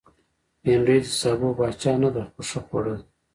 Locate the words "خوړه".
2.65-2.91